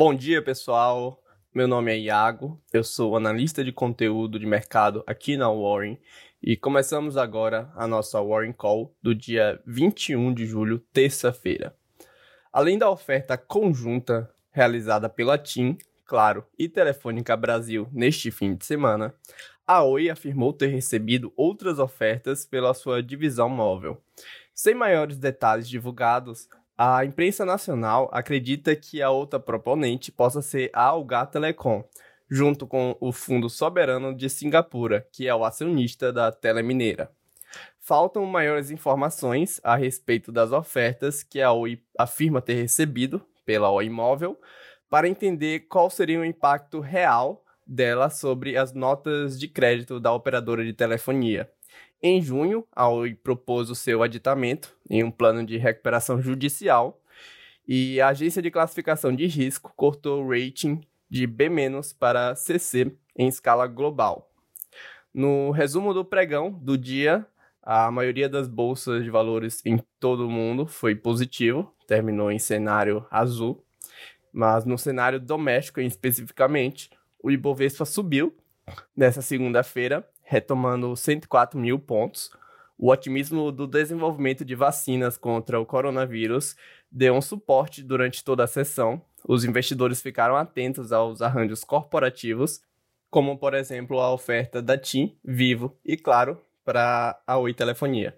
Bom 0.00 0.14
dia, 0.14 0.40
pessoal. 0.40 1.22
Meu 1.54 1.68
nome 1.68 1.92
é 1.92 1.98
Iago, 1.98 2.58
eu 2.72 2.82
sou 2.82 3.18
analista 3.18 3.62
de 3.62 3.70
conteúdo 3.70 4.38
de 4.38 4.46
mercado 4.46 5.04
aqui 5.06 5.36
na 5.36 5.50
Warren 5.50 6.00
e 6.42 6.56
começamos 6.56 7.18
agora 7.18 7.70
a 7.76 7.86
nossa 7.86 8.18
Warren 8.18 8.54
Call 8.54 8.96
do 9.02 9.14
dia 9.14 9.60
21 9.66 10.32
de 10.32 10.46
julho, 10.46 10.78
terça-feira. 10.90 11.76
Além 12.50 12.78
da 12.78 12.88
oferta 12.88 13.36
conjunta 13.36 14.32
realizada 14.50 15.06
pela 15.06 15.36
TIM, 15.36 15.76
Claro 16.06 16.46
e 16.58 16.66
Telefônica 16.66 17.36
Brasil 17.36 17.86
neste 17.92 18.30
fim 18.30 18.54
de 18.54 18.64
semana, 18.64 19.14
a 19.66 19.84
Oi 19.84 20.08
afirmou 20.08 20.54
ter 20.54 20.68
recebido 20.68 21.30
outras 21.36 21.78
ofertas 21.78 22.46
pela 22.46 22.72
sua 22.72 23.02
divisão 23.02 23.50
móvel. 23.50 24.02
Sem 24.54 24.74
maiores 24.74 25.18
detalhes 25.18 25.68
divulgados, 25.68 26.48
a 26.82 27.04
imprensa 27.04 27.44
nacional 27.44 28.08
acredita 28.10 28.74
que 28.74 29.02
a 29.02 29.10
outra 29.10 29.38
proponente 29.38 30.10
possa 30.10 30.40
ser 30.40 30.70
a 30.72 30.84
Algar 30.84 31.26
Telecom, 31.26 31.84
junto 32.26 32.66
com 32.66 32.96
o 32.98 33.12
Fundo 33.12 33.50
Soberano 33.50 34.16
de 34.16 34.30
Singapura, 34.30 35.06
que 35.12 35.28
é 35.28 35.34
o 35.34 35.44
acionista 35.44 36.10
da 36.10 36.32
Telemineira. 36.32 37.10
Faltam 37.78 38.24
maiores 38.24 38.70
informações 38.70 39.60
a 39.62 39.76
respeito 39.76 40.32
das 40.32 40.52
ofertas 40.52 41.22
que 41.22 41.42
a 41.42 41.52
Oi 41.52 41.82
afirma 41.98 42.40
ter 42.40 42.54
recebido 42.54 43.20
pela 43.44 43.70
Oi 43.70 43.84
Imóvel, 43.84 44.40
para 44.88 45.06
entender 45.06 45.66
qual 45.68 45.90
seria 45.90 46.18
o 46.18 46.24
impacto 46.24 46.80
real 46.80 47.44
dela 47.70 48.10
sobre 48.10 48.56
as 48.56 48.72
notas 48.72 49.38
de 49.38 49.46
crédito 49.46 50.00
da 50.00 50.12
operadora 50.12 50.64
de 50.64 50.72
telefonia. 50.72 51.48
Em 52.02 52.20
junho, 52.20 52.66
a 52.74 52.88
Oi 52.88 53.14
propôs 53.14 53.70
o 53.70 53.74
seu 53.76 54.02
aditamento 54.02 54.74
em 54.88 55.04
um 55.04 55.10
plano 55.10 55.46
de 55.46 55.56
recuperação 55.56 56.20
judicial 56.20 57.00
e 57.68 58.00
a 58.00 58.08
agência 58.08 58.42
de 58.42 58.50
classificação 58.50 59.14
de 59.14 59.26
risco 59.26 59.72
cortou 59.76 60.24
o 60.24 60.28
rating 60.28 60.80
de 61.08 61.26
B- 61.26 61.48
para 61.98 62.34
CC 62.34 62.92
em 63.16 63.28
escala 63.28 63.68
global. 63.68 64.28
No 65.14 65.50
resumo 65.52 65.94
do 65.94 66.04
pregão 66.04 66.50
do 66.50 66.76
dia, 66.76 67.24
a 67.62 67.90
maioria 67.90 68.28
das 68.28 68.48
bolsas 68.48 69.04
de 69.04 69.10
valores 69.10 69.60
em 69.64 69.78
todo 70.00 70.26
o 70.26 70.30
mundo 70.30 70.66
foi 70.66 70.96
positivo, 70.96 71.72
terminou 71.86 72.32
em 72.32 72.38
cenário 72.38 73.06
azul, 73.10 73.64
mas 74.32 74.64
no 74.64 74.78
cenário 74.78 75.20
doméstico 75.20 75.80
especificamente, 75.80 76.90
o 77.22 77.30
Ibovespa 77.30 77.84
subiu 77.84 78.36
nessa 78.96 79.22
segunda-feira 79.22 80.06
retomando 80.30 80.94
104 80.94 81.58
mil 81.58 81.76
pontos. 81.76 82.30
O 82.78 82.90
otimismo 82.90 83.50
do 83.50 83.66
desenvolvimento 83.66 84.44
de 84.44 84.54
vacinas 84.54 85.18
contra 85.18 85.58
o 85.58 85.66
coronavírus 85.66 86.54
deu 86.90 87.14
um 87.14 87.20
suporte 87.20 87.82
durante 87.82 88.22
toda 88.22 88.44
a 88.44 88.46
sessão. 88.46 89.02
Os 89.26 89.44
investidores 89.44 90.00
ficaram 90.00 90.36
atentos 90.36 90.92
aos 90.92 91.20
arranjos 91.20 91.64
corporativos, 91.64 92.62
como 93.10 93.36
por 93.36 93.54
exemplo 93.54 93.98
a 93.98 94.12
oferta 94.14 94.62
da 94.62 94.78
TIM, 94.78 95.16
Vivo 95.24 95.76
e, 95.84 95.96
claro, 95.96 96.40
para 96.64 97.20
a 97.26 97.36
Oi 97.36 97.52
Telefonia. 97.52 98.16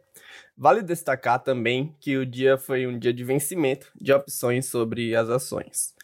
Vale 0.55 0.83
destacar 0.83 1.43
também 1.43 1.97
que 1.99 2.19
o 2.19 2.27
dia 2.27 2.59
foi 2.59 2.87
um 2.87 2.99
dia 2.99 3.13
de 3.13 3.25
vencimento 3.25 3.91
de 3.99 4.13
opções 4.13 4.67
sobre 4.67 5.17
as 5.17 5.31
ações. 5.31 5.95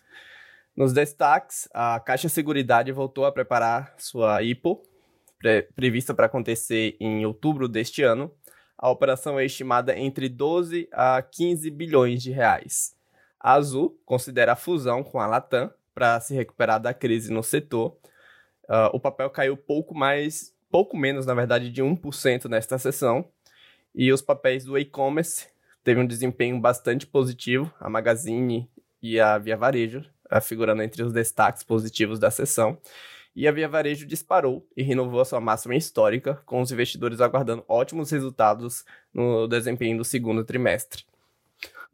Nos 0.79 0.93
destaques, 0.93 1.69
a 1.75 1.99
Caixa 1.99 2.29
Seguridade 2.29 2.93
voltou 2.93 3.25
a 3.25 3.33
preparar 3.33 3.97
sua 3.99 4.41
IPO, 4.45 4.81
pre 5.37 5.63
prevista 5.75 6.15
para 6.15 6.27
acontecer 6.27 6.97
em 7.01 7.27
outubro 7.27 7.67
deste 7.67 8.05
ano. 8.05 8.33
A 8.79 8.89
operação 8.89 9.41
é 9.41 9.45
estimada 9.45 9.99
entre 9.99 10.29
12 10.29 10.89
a 10.93 11.21
15 11.21 11.69
bilhões 11.73 12.23
de 12.23 12.31
reais. 12.31 12.95
A 13.41 13.55
Azul 13.55 14.01
considera 14.07 14.53
a 14.53 14.57
fusão 14.57 15.03
com 15.03 15.19
a 15.19 15.27
Latam 15.27 15.69
para 15.93 16.21
se 16.21 16.33
recuperar 16.33 16.81
da 16.81 16.95
crise 16.95 17.33
no 17.33 17.43
setor. 17.43 17.97
Uh, 18.69 18.95
o 18.95 19.01
papel 19.01 19.31
caiu 19.31 19.57
pouco 19.57 19.97
mais, 19.97 20.55
pouco 20.71 20.97
menos, 20.97 21.27
na 21.27 21.35
verdade, 21.35 21.73
de 21.73 21.83
1% 21.83 22.45
nesta 22.45 22.79
sessão. 22.79 23.29
E 23.93 24.13
os 24.13 24.23
papéis 24.23 24.65
do 24.65 24.79
e-commerce 24.79 25.49
teve 25.83 26.01
um 26.01 26.07
desempenho 26.07 26.61
bastante 26.61 27.05
positivo. 27.05 27.69
A 27.81 27.91
Magazine 27.91 28.71
e 29.03 29.19
a 29.19 29.39
Via 29.39 29.57
Varejo, 29.57 30.05
figurando 30.43 30.83
entre 30.83 31.03
os 31.03 31.13
destaques 31.13 31.63
positivos 31.63 32.19
da 32.19 32.31
sessão 32.31 32.79
e 33.39 33.47
a 33.47 33.53
Via 33.53 33.69
Varejo 33.69 34.05
disparou 34.05 34.67
e 34.77 34.83
renovou 34.83 35.21
a 35.21 35.25
sua 35.25 35.41
máxima 35.41 35.77
histórica, 35.77 36.43
com 36.45 36.61
os 36.61 36.73
investidores 36.73 37.21
aguardando 37.21 37.65
ótimos 37.69 38.11
resultados 38.11 38.85
no 39.15 39.47
desempenho 39.47 39.97
do 39.97 40.05
segundo 40.05 40.45
trimestre. 40.45 41.05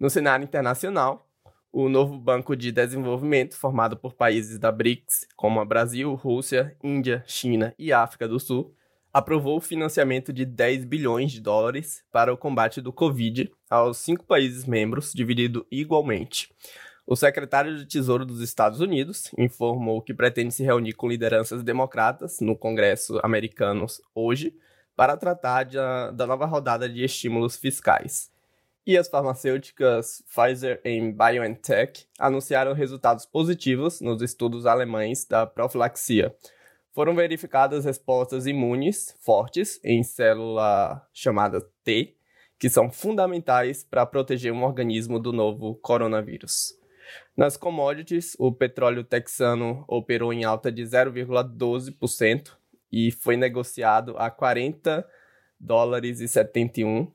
No 0.01 0.09
cenário 0.09 0.45
internacional, 0.45 1.29
o 1.71 1.89
novo 1.89 2.19
Banco 2.19 2.57
de 2.57 2.73
Desenvolvimento, 2.73 3.59
formado 3.59 3.95
por 3.95 4.15
países 4.15 4.59
da 4.59 4.73
BRICS, 4.73 5.27
como 5.37 5.61
a 5.61 5.67
Brasil, 5.67 6.15
Rússia, 6.15 6.75
Índia, 6.83 7.23
China 7.27 7.75
e 7.79 7.93
África 7.93 8.27
do 8.27 8.41
Sul, 8.41 8.75
aprovou 9.13 9.59
o 9.59 9.61
financiamento 9.61 10.33
de 10.33 10.47
10 10.47 10.87
bilhões 10.87 11.31
de 11.31 11.43
dólares 11.43 12.03
para 12.11 12.33
o 12.33 12.39
combate 12.39 12.81
do 12.81 12.93
Covid 12.93 13.53
aos 13.69 13.99
cinco 13.99 14.25
países 14.25 14.65
membros, 14.65 15.13
dividido 15.13 15.67
igualmente. 15.71 16.49
O 17.07 17.15
secretário 17.15 17.77
de 17.77 17.85
Tesouro 17.85 18.25
dos 18.25 18.41
Estados 18.41 18.81
Unidos 18.81 19.31
informou 19.37 20.01
que 20.01 20.15
pretende 20.15 20.55
se 20.55 20.65
reunir 20.65 20.95
com 20.95 21.07
lideranças 21.07 21.63
democratas 21.63 22.41
no 22.41 22.57
Congresso 22.57 23.21
americano 23.23 23.85
hoje 24.15 24.57
para 24.97 25.15
tratar 25.15 25.65
de, 25.65 25.77
da 25.77 26.27
nova 26.27 26.47
rodada 26.47 26.89
de 26.89 27.05
estímulos 27.05 27.57
fiscais. 27.57 28.33
E 28.87 28.97
as 28.97 29.09
farmacêuticas 29.09 30.23
Pfizer 30.27 30.81
e 30.83 30.99
BioNTech 31.13 32.07
anunciaram 32.19 32.73
resultados 32.73 33.27
positivos 33.27 34.01
nos 34.01 34.23
estudos 34.23 34.65
alemães 34.65 35.27
da 35.27 35.47
profilaxia. 35.47 36.35
Foram 36.95 37.15
verificadas 37.15 37.85
respostas 37.85 38.47
imunes 38.47 39.15
fortes 39.21 39.79
em 39.85 40.03
célula 40.03 41.07
chamada 41.13 41.61
T, 41.83 42.17
que 42.59 42.71
são 42.71 42.91
fundamentais 42.91 43.85
para 43.85 44.07
proteger 44.07 44.53
um 44.55 44.65
organismo 44.65 45.19
do 45.19 45.35
novo 45.35 45.75
coronavírus. 45.75 46.83
Nas 47.37 47.57
commodities, 47.57 48.37
o 48.39 48.53
petróleo 48.53 49.03
texano 49.05 49.85
operou 49.89 50.33
em 50.33 50.45
alta 50.45 50.71
de 50.71 50.83
0,12% 50.83 52.53
e 52.93 53.11
foi 53.11 53.37
negociado 53.37 54.17
a 54.19 54.31
40 54.31 55.07
dólares 55.59 56.21
e 56.21 56.29
71 56.29 57.11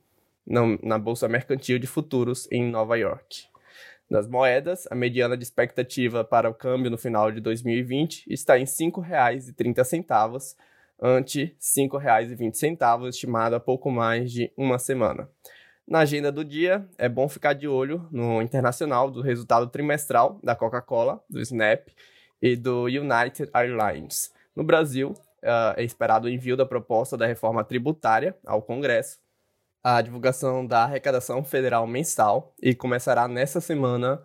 na 0.81 0.97
bolsa 0.97 1.27
mercantil 1.27 1.77
de 1.77 1.85
futuros 1.85 2.47
em 2.51 2.69
Nova 2.69 2.97
York. 2.97 3.47
Nas 4.09 4.27
moedas, 4.27 4.87
a 4.89 4.95
mediana 4.95 5.37
de 5.37 5.43
expectativa 5.43 6.23
para 6.23 6.49
o 6.49 6.53
câmbio 6.53 6.89
no 6.89 6.97
final 6.97 7.31
de 7.31 7.39
2020 7.39 8.25
está 8.27 8.57
em 8.57 8.61
R$ 8.61 8.65
5,30, 8.65 10.55
ante 10.99 11.43
R$ 11.43 11.55
5,20, 11.59 13.07
estimado 13.07 13.55
há 13.55 13.59
pouco 13.59 13.91
mais 13.91 14.31
de 14.31 14.51
uma 14.57 14.79
semana. 14.79 15.29
Na 15.89 16.01
agenda 16.01 16.31
do 16.31 16.45
dia, 16.45 16.87
é 16.99 17.09
bom 17.09 17.27
ficar 17.27 17.53
de 17.53 17.67
olho 17.67 18.07
no 18.11 18.43
internacional 18.43 19.09
do 19.09 19.23
resultado 19.23 19.65
trimestral 19.65 20.39
da 20.43 20.55
Coca-Cola, 20.55 21.19
do 21.27 21.41
Snap 21.41 21.87
e 22.39 22.55
do 22.55 22.83
United 22.83 23.49
Airlines. 23.51 24.31
No 24.55 24.63
Brasil, 24.63 25.15
uh, 25.41 25.73
é 25.75 25.83
esperado 25.83 26.27
o 26.27 26.29
envio 26.29 26.55
da 26.55 26.63
proposta 26.63 27.17
da 27.17 27.25
reforma 27.25 27.63
tributária 27.63 28.37
ao 28.45 28.61
Congresso, 28.61 29.17
a 29.83 29.99
divulgação 29.99 30.63
da 30.63 30.83
arrecadação 30.83 31.43
federal 31.43 31.87
mensal 31.87 32.53
e 32.61 32.75
começará 32.75 33.27
nessa 33.27 33.59
semana 33.59 34.21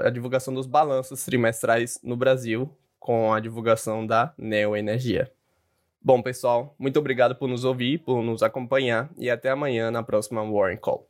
a 0.00 0.10
divulgação 0.10 0.54
dos 0.54 0.66
balanços 0.66 1.24
trimestrais 1.24 1.98
no 2.04 2.16
Brasil, 2.16 2.70
com 3.00 3.32
a 3.32 3.40
divulgação 3.40 4.06
da 4.06 4.32
Neoenergia. 4.38 5.28
Bom, 6.04 6.20
pessoal, 6.20 6.74
muito 6.78 6.98
obrigado 6.98 7.34
por 7.34 7.48
nos 7.48 7.64
ouvir, 7.64 7.98
por 8.00 8.22
nos 8.22 8.42
acompanhar 8.42 9.08
e 9.16 9.30
até 9.30 9.48
amanhã 9.48 9.90
na 9.90 10.02
próxima 10.02 10.42
Warren 10.42 10.76
Call. 10.76 11.08